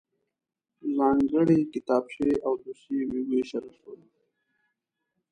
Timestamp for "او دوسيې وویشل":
2.45-3.65